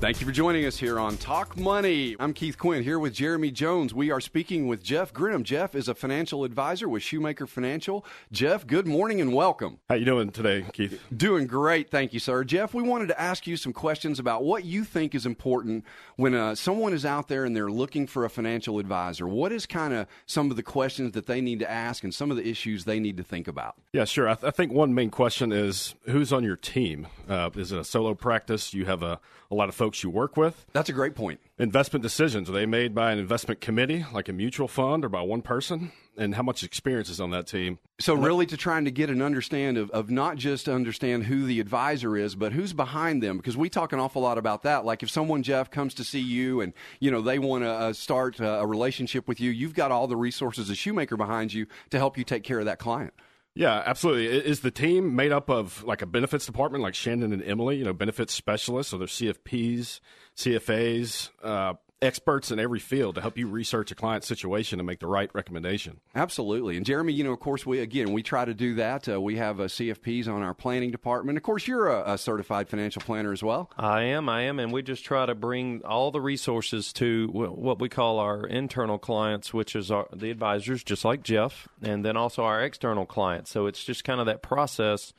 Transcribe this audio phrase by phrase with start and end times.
[0.00, 2.16] Thank you for joining us here on Talk Money.
[2.18, 3.92] I'm Keith Quinn here with Jeremy Jones.
[3.92, 5.44] We are speaking with Jeff Grimm.
[5.44, 8.02] Jeff is a financial advisor with Shoemaker Financial.
[8.32, 9.78] Jeff, good morning and welcome.
[9.90, 10.98] How you doing today, Keith?
[11.14, 12.44] Doing great, thank you, sir.
[12.44, 15.84] Jeff, we wanted to ask you some questions about what you think is important
[16.16, 19.28] when uh, someone is out there and they're looking for a financial advisor.
[19.28, 22.30] What is kind of some of the questions that they need to ask and some
[22.30, 23.74] of the issues they need to think about?
[23.92, 24.30] Yeah, sure.
[24.30, 27.06] I, th- I think one main question is who's on your team.
[27.28, 28.72] Uh, is it a solo practice?
[28.72, 29.20] You have a,
[29.50, 30.66] a lot of folks folks you work with.
[30.72, 31.40] That's a great point.
[31.58, 35.20] Investment decisions are they made by an investment committee, like a mutual fund, or by
[35.20, 35.90] one person?
[36.16, 37.80] And how much experience is on that team?
[37.98, 41.58] So, really, to trying to get an understand of, of not just understand who the
[41.58, 44.84] advisor is, but who's behind them, because we talk an awful lot about that.
[44.84, 47.92] Like if someone Jeff comes to see you, and you know they want to uh,
[47.92, 51.66] start uh, a relationship with you, you've got all the resources as shoemaker behind you
[51.90, 53.12] to help you take care of that client.
[53.60, 54.24] Yeah, absolutely.
[54.28, 57.84] Is the team made up of like a benefits department, like Shannon and Emily, you
[57.84, 60.00] know, benefits specialists, so they're CFPs,
[60.34, 65.00] CFAs, uh, experts in every field to help you research a client situation and make
[65.00, 66.00] the right recommendation.
[66.14, 66.76] Absolutely.
[66.76, 69.08] And Jeremy, you know, of course, we again we try to do that.
[69.08, 71.36] Uh, we have uh, CFPs on our planning department.
[71.36, 73.70] Of course, you're a, a, certified financial planner as well.
[73.76, 74.28] I am.
[74.28, 78.18] I am, and we just try to bring all the resources to what we call
[78.18, 82.62] our internal clients, which is our, the advisors, just like Jeff, and then also our
[82.62, 83.50] external clients.
[83.50, 85.12] So it's just kind of that process.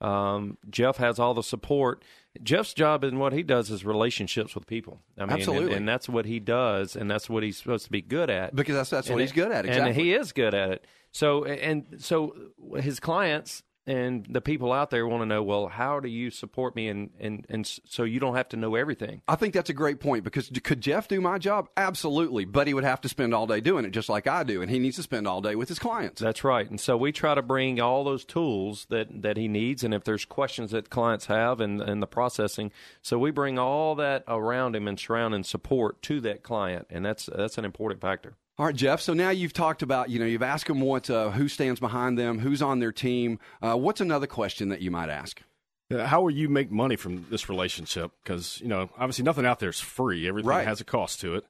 [0.00, 2.02] Um, Jeff has all the support
[2.42, 5.00] Jeff's job and what he does is relationships with people.
[5.16, 5.66] I mean, Absolutely.
[5.66, 8.54] And, and, that's what he does, and that's what he's supposed to be good at.
[8.54, 9.64] Because that's that's what he's good at.
[9.64, 9.90] Exactly.
[9.90, 10.86] And he is good at it.
[11.12, 12.34] So and so
[12.76, 16.74] his clients and the people out there want to know, well, how do you support
[16.74, 19.22] me, and and and so you don't have to know everything.
[19.28, 21.68] I think that's a great point because could Jeff do my job?
[21.76, 24.62] Absolutely, but he would have to spend all day doing it, just like I do,
[24.62, 26.20] and he needs to spend all day with his clients.
[26.20, 29.84] That's right, and so we try to bring all those tools that that he needs,
[29.84, 33.94] and if there's questions that clients have and and the processing, so we bring all
[33.96, 38.00] that around him and surround and support to that client, and that's that's an important
[38.00, 38.36] factor.
[38.56, 39.00] All right, Jeff.
[39.00, 42.16] So now you've talked about, you know, you've asked them what, uh, who stands behind
[42.16, 43.40] them, who's on their team.
[43.60, 45.42] Uh, what's another question that you might ask?
[45.90, 48.12] How will you make money from this relationship?
[48.22, 50.26] Because you know, obviously, nothing out there is free.
[50.26, 50.66] Everything right.
[50.66, 51.44] has a cost to it.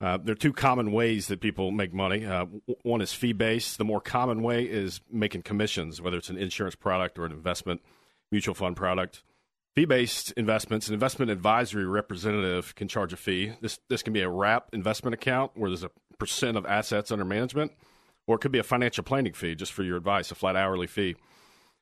[0.00, 2.24] Uh, there are two common ways that people make money.
[2.24, 2.46] Uh,
[2.82, 3.78] one is fee based.
[3.78, 7.82] The more common way is making commissions, whether it's an insurance product or an investment
[8.30, 9.22] mutual fund product.
[9.74, 13.52] Fee based investments, an investment advisory representative can charge a fee.
[13.60, 15.90] This this can be a wrap investment account where there's a
[16.22, 17.72] percent of assets under management,
[18.28, 20.86] or it could be a financial planning fee just for your advice, a flat hourly
[20.86, 21.16] fee.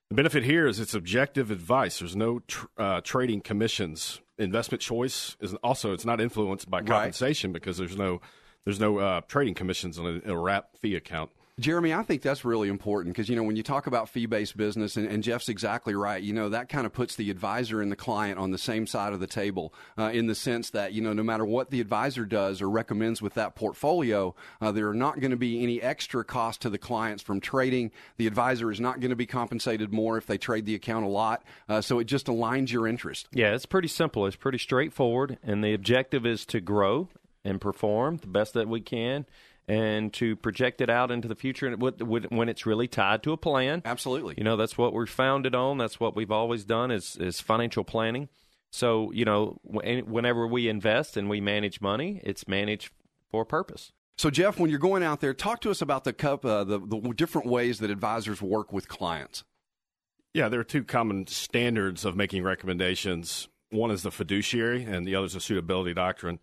[0.09, 1.99] The benefit here is it's objective advice.
[1.99, 4.23] There's no tr- uh, trading commissions.
[4.39, 7.61] Investment choice is also it's not influenced by compensation right.
[7.61, 8.23] because there's no
[8.65, 11.31] there's no uh, trading commissions on a, a wrap fee account.
[11.60, 14.56] Jeremy, I think that's really important because, you know, when you talk about fee based
[14.56, 17.93] business, and, and, Jeff's exactly right, you know, that kind of puts the advisor and
[17.93, 21.03] the client on the same side of the table uh, in the sense that, you
[21.03, 24.94] know, no matter what the advisor does or recommends with that portfolio, uh, there are
[24.94, 27.91] not going to be any extra cost to the clients from trading.
[28.16, 31.09] The advisor is not going to be compensated more if they trade the account a
[31.09, 31.44] lot.
[31.69, 33.28] Uh, so it just aligns your interest.
[33.32, 34.27] Yeah, it's pretty simple.
[34.27, 35.38] It's pretty straightforward.
[35.42, 37.09] And the objective is to grow
[37.44, 39.27] and perform the best that we can
[39.71, 43.83] and to project it out into the future when it's really tied to a plan.
[43.85, 44.35] Absolutely.
[44.37, 45.79] You know, that's what we're founded on.
[45.79, 48.29] That's what we've always done is, is financial planning.
[48.73, 52.91] So, you know, whenever we invest and we manage money, it's managed
[53.31, 53.93] for a purpose.
[54.19, 57.15] So, Jeff, when you're going out there, talk to us about the, uh, the, the
[57.15, 59.45] different ways that advisors work with clients.
[60.35, 63.49] Yeah, there are two common standards of making recommendations.
[63.71, 66.41] One is the fiduciary, and the other is the suitability doctrine.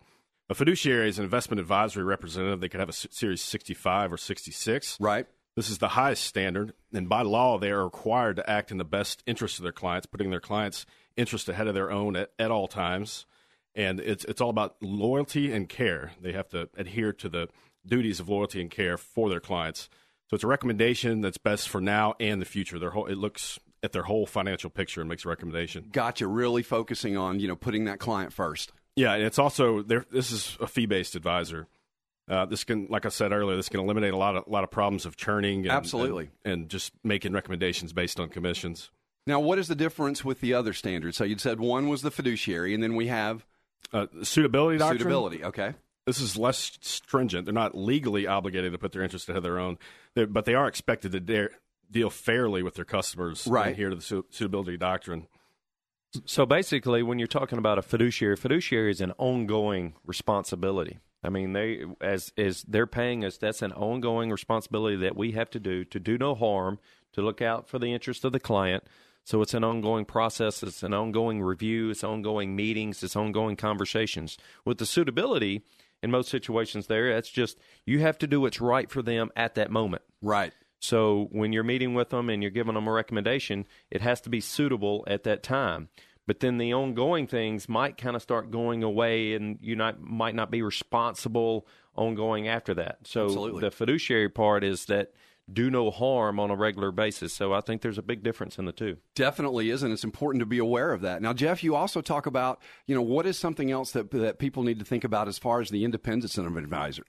[0.50, 2.60] A fiduciary is an investment advisory representative.
[2.60, 4.96] They could have a Series 65 or 66.
[4.98, 5.26] Right.
[5.56, 8.84] This is the highest standard, and by law, they are required to act in the
[8.84, 10.86] best interest of their clients, putting their clients'
[11.16, 13.26] interest ahead of their own at, at all times.
[13.74, 16.12] And it's it's all about loyalty and care.
[16.20, 17.48] They have to adhere to the
[17.84, 19.90] duties of loyalty and care for their clients.
[20.28, 22.78] So it's a recommendation that's best for now and the future.
[22.78, 25.88] Their whole, it looks at their whole financial picture and makes a recommendation.
[25.92, 26.26] Gotcha.
[26.26, 28.72] Really focusing on you know putting that client first.
[28.96, 30.04] Yeah, and it's also there.
[30.10, 31.68] This is a fee-based advisor.
[32.28, 34.64] Uh, this can, like I said earlier, this can eliminate a lot of a lot
[34.64, 35.60] of problems of churning.
[35.60, 38.90] And, Absolutely, and, and just making recommendations based on commissions.
[39.26, 41.16] Now, what is the difference with the other standards?
[41.16, 43.44] So you said one was the fiduciary, and then we have
[43.92, 44.98] uh, suitability doctrine.
[44.98, 45.74] Suitability, okay.
[46.06, 47.44] This is less stringent.
[47.44, 49.76] They're not legally obligated to put their interest ahead of their own,
[50.14, 51.50] They're, but they are expected to dare,
[51.90, 53.46] deal fairly with their customers.
[53.46, 55.26] Right here to the suitability doctrine.
[56.24, 60.98] So basically, when you're talking about a fiduciary, fiduciary is an ongoing responsibility.
[61.22, 65.50] I mean, they as as they're paying us, that's an ongoing responsibility that we have
[65.50, 66.78] to do to do no harm,
[67.12, 68.84] to look out for the interest of the client.
[69.24, 74.38] So it's an ongoing process, it's an ongoing review, it's ongoing meetings, it's ongoing conversations.
[74.64, 75.62] With the suitability,
[76.02, 79.54] in most situations there, that's just you have to do what's right for them at
[79.56, 80.02] that moment.
[80.22, 80.52] Right.
[80.80, 84.30] So when you're meeting with them and you're giving them a recommendation, it has to
[84.30, 85.88] be suitable at that time.
[86.26, 90.34] But then the ongoing things might kind of start going away, and you not might
[90.34, 92.98] not be responsible ongoing after that.
[93.04, 93.60] So Absolutely.
[93.62, 95.12] the fiduciary part is that
[95.50, 97.32] do no harm on a regular basis.
[97.32, 98.98] So I think there's a big difference in the two.
[99.14, 101.22] Definitely is, and it's important to be aware of that.
[101.22, 104.62] Now, Jeff, you also talk about, you know, what is something else that that people
[104.62, 107.04] need to think about as far as the independence of an advisor?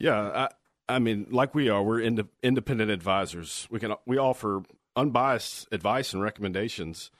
[0.00, 0.48] Yeah,
[0.94, 3.66] I, mean, like we are, we're ind- independent advisors.
[3.70, 4.62] We can we offer
[4.96, 7.10] unbiased advice and recommendations.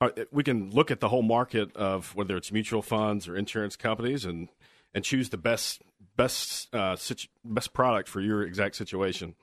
[0.00, 3.76] Uh, we can look at the whole market of whether it's mutual funds or insurance
[3.76, 4.48] companies and
[4.94, 5.82] and choose the best
[6.16, 9.34] best uh, situ- best product for your exact situation.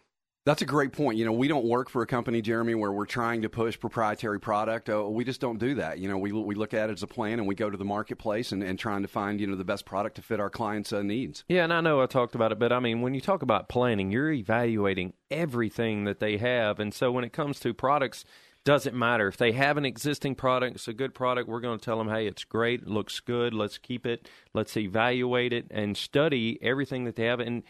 [0.44, 1.20] That's a great point.
[1.20, 4.40] You know, we don't work for a company, Jeremy, where we're trying to push proprietary
[4.40, 4.90] product.
[4.90, 6.00] Uh, we just don't do that.
[6.00, 7.86] You know, we, we look at it as a plan and we go to the
[7.86, 10.92] marketplace and, and trying to find, you know, the best product to fit our clients'
[10.92, 11.44] uh, needs.
[11.48, 13.70] Yeah, and I know I talked about it, but I mean, when you talk about
[13.70, 16.80] planning, you're evaluating everything that they have.
[16.80, 18.26] And so when it comes to products,
[18.64, 21.84] doesn't matter if they have an existing product it's a good product we're going to
[21.84, 26.60] tell them hey it's great looks good let's keep it let's evaluate it and study
[26.62, 27.64] everything that they have and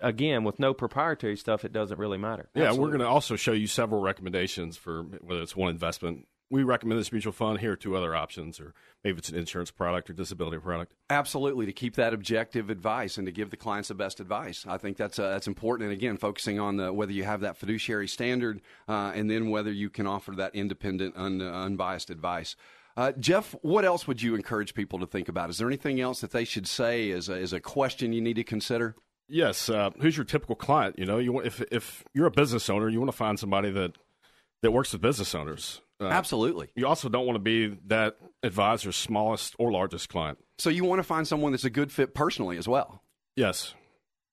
[0.00, 2.48] again, with no proprietary stuff, it doesn't really matter.
[2.54, 2.82] Yeah, Absolutely.
[2.82, 6.26] we're going to also show you several recommendations for whether it's one investment.
[6.50, 7.58] We recommend this mutual fund.
[7.58, 10.92] Here are two other options, or maybe it's an insurance product or disability product.
[11.10, 14.64] Absolutely, to keep that objective advice and to give the clients the best advice.
[14.68, 15.90] I think that's uh, that's important.
[15.90, 19.72] And again, focusing on the, whether you have that fiduciary standard, uh, and then whether
[19.72, 22.56] you can offer that independent, un, unbiased advice.
[22.96, 25.50] Uh, Jeff, what else would you encourage people to think about?
[25.50, 28.34] Is there anything else that they should say as a, as a question you need
[28.34, 28.94] to consider?
[29.28, 29.68] Yes.
[29.68, 30.98] Uh, who's your typical client?
[30.98, 33.70] You know, you want, if if you're a business owner, you want to find somebody
[33.70, 33.92] that
[34.62, 35.80] that works with business owners.
[36.00, 36.70] Uh, Absolutely.
[36.74, 40.38] You also don't want to be that advisor's smallest or largest client.
[40.58, 43.02] So you want to find someone that's a good fit personally as well.
[43.36, 43.74] Yes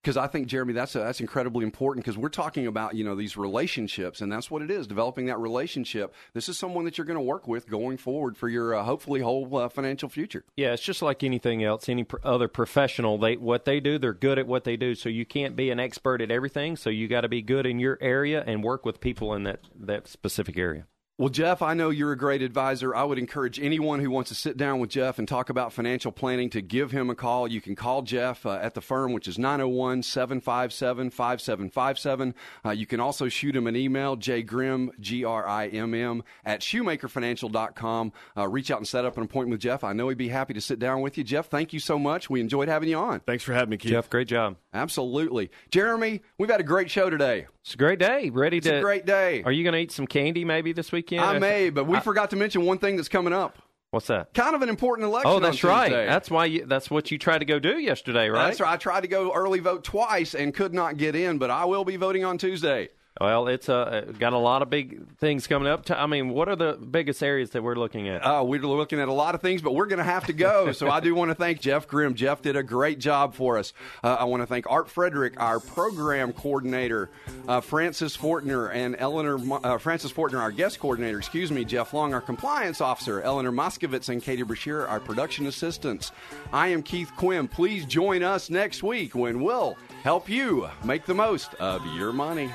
[0.02, 3.16] because I think Jeremy, that's a, that's incredibly important because we're talking about you know
[3.16, 6.14] these relationships, and that's what it is, developing that relationship.
[6.34, 9.22] This is someone that you're going to work with going forward for your uh, hopefully
[9.22, 10.44] whole uh, financial future.
[10.58, 11.88] Yeah, it's just like anything else.
[11.88, 14.96] Any pr- other professional, they what they do, they're good at what they do.
[14.96, 16.76] So you can't be an expert at everything.
[16.76, 19.60] So you got to be good in your area and work with people in that
[19.80, 20.86] that specific area.
[21.22, 22.96] Well, Jeff, I know you're a great advisor.
[22.96, 26.12] I would encourage anyone who wants to sit down with Jeff and talk about financial
[26.12, 27.48] planning to give him a call.
[27.48, 32.34] You can call Jeff uh, at the firm, which is 901 757 5757.
[32.66, 36.62] Uh, you can also shoot him an email, jgrimm, G R I M M, at
[36.62, 38.14] shoemakerfinancial.com.
[38.36, 39.84] Uh, reach out and set up an appointment with Jeff.
[39.84, 41.24] I know he'd be happy to sit down with you.
[41.24, 42.32] Jeff, thank you so much.
[42.32, 43.20] We enjoyed having you on.
[43.20, 43.92] Thanks for having me, Keith.
[43.92, 44.56] Jeff, great job.
[44.74, 45.52] Absolutely.
[45.70, 47.46] Jeremy, we've had a great show today.
[47.64, 48.30] It's a great day.
[48.30, 48.78] Ready it's to.
[48.78, 49.44] a great day.
[49.44, 51.24] Are you going to eat some candy maybe this weekend?
[51.24, 53.58] I may, but we I, forgot to mention one thing that's coming up.
[53.92, 54.34] What's that?
[54.34, 55.32] Kind of an important election.
[55.32, 55.92] Oh, that's right.
[55.92, 56.46] That's why.
[56.46, 58.48] You, that's what you tried to go do yesterday, right?
[58.48, 58.74] That's right.
[58.74, 61.84] I tried to go early vote twice and could not get in, but I will
[61.84, 62.90] be voting on Tuesday.
[63.22, 65.90] Well, it's uh, got a lot of big things coming up.
[65.92, 68.26] I mean, what are the biggest areas that we're looking at?
[68.26, 70.72] Uh, we're looking at a lot of things, but we're going to have to go.
[70.72, 72.16] so I do want to thank Jeff Grimm.
[72.16, 73.74] Jeff did a great job for us.
[74.04, 77.12] Uh, I want to thank Art Frederick, our program coordinator,
[77.48, 81.20] uh, Francis Fortner, and Eleanor uh, Francis Fortner, our guest coordinator.
[81.20, 86.12] Excuse me, Jeff Long, our compliance officer, Eleanor Moskovitz, and Katie Brashear, our production assistants.
[86.52, 87.48] I am Keith Quinn.
[87.48, 92.50] Please join us next week when we'll help you make the most of your money.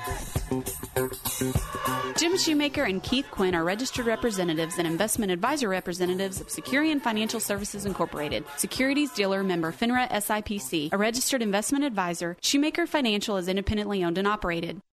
[2.15, 7.39] Jim Shoemaker and Keith Quinn are registered representatives and investment advisor representatives of Securian Financial
[7.39, 12.37] Services Incorporated, securities dealer member FINRA SIPC, a registered investment advisor.
[12.41, 14.81] Shoemaker Financial is independently owned and operated.